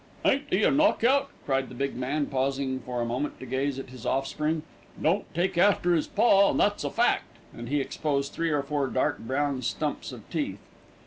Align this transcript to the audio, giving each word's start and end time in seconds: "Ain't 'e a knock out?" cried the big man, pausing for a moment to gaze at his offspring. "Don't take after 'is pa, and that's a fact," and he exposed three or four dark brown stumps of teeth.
"Ain't 0.25 0.51
'e 0.51 0.63
a 0.63 0.71
knock 0.71 1.03
out?" 1.03 1.29
cried 1.45 1.69
the 1.69 1.75
big 1.75 1.95
man, 1.95 2.25
pausing 2.25 2.79
for 2.79 3.01
a 3.01 3.05
moment 3.05 3.39
to 3.39 3.45
gaze 3.45 3.77
at 3.77 3.91
his 3.91 4.03
offspring. 4.03 4.63
"Don't 4.99 5.31
take 5.35 5.59
after 5.59 5.93
'is 5.93 6.07
pa, 6.07 6.49
and 6.49 6.59
that's 6.59 6.83
a 6.83 6.89
fact," 6.89 7.37
and 7.55 7.69
he 7.69 7.79
exposed 7.79 8.33
three 8.33 8.49
or 8.49 8.63
four 8.63 8.87
dark 8.87 9.19
brown 9.19 9.61
stumps 9.61 10.11
of 10.11 10.27
teeth. 10.31 10.57